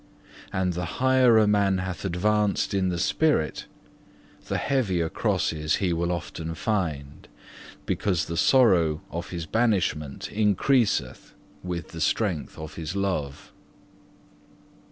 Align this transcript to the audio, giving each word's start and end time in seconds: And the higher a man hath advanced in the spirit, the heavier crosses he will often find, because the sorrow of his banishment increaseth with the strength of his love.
And 0.51 0.73
the 0.73 0.83
higher 0.97 1.37
a 1.37 1.45
man 1.45 1.77
hath 1.77 2.03
advanced 2.05 2.73
in 2.73 2.89
the 2.89 2.97
spirit, 2.97 3.67
the 4.47 4.57
heavier 4.57 5.09
crosses 5.09 5.75
he 5.75 5.93
will 5.93 6.11
often 6.11 6.55
find, 6.55 7.27
because 7.85 8.25
the 8.25 8.35
sorrow 8.35 9.03
of 9.11 9.29
his 9.29 9.45
banishment 9.45 10.31
increaseth 10.31 11.35
with 11.61 11.89
the 11.89 12.01
strength 12.01 12.57
of 12.57 12.77
his 12.77 12.95
love. 12.95 13.53